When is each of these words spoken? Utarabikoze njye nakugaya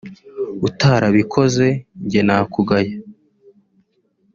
Utarabikoze 0.67 1.65
njye 2.03 2.21
nakugaya 2.27 2.95